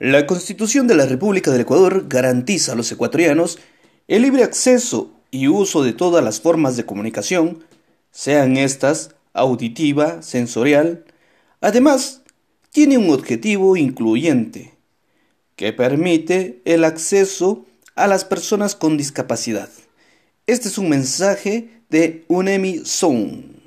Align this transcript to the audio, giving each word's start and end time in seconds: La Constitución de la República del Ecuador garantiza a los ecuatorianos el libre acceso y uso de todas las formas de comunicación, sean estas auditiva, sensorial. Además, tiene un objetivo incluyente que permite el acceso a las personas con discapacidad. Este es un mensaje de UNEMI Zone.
La 0.00 0.28
Constitución 0.28 0.86
de 0.86 0.94
la 0.94 1.06
República 1.06 1.50
del 1.50 1.62
Ecuador 1.62 2.04
garantiza 2.06 2.72
a 2.72 2.74
los 2.76 2.92
ecuatorianos 2.92 3.58
el 4.06 4.22
libre 4.22 4.44
acceso 4.44 5.10
y 5.32 5.48
uso 5.48 5.82
de 5.82 5.92
todas 5.92 6.22
las 6.22 6.40
formas 6.40 6.76
de 6.76 6.86
comunicación, 6.86 7.64
sean 8.12 8.56
estas 8.56 9.16
auditiva, 9.32 10.22
sensorial. 10.22 11.04
Además, 11.60 12.22
tiene 12.70 12.96
un 12.96 13.10
objetivo 13.10 13.76
incluyente 13.76 14.76
que 15.56 15.72
permite 15.72 16.62
el 16.64 16.84
acceso 16.84 17.66
a 17.96 18.06
las 18.06 18.24
personas 18.24 18.76
con 18.76 18.96
discapacidad. 18.96 19.68
Este 20.46 20.68
es 20.68 20.78
un 20.78 20.90
mensaje 20.90 21.82
de 21.90 22.24
UNEMI 22.28 22.82
Zone. 22.84 23.57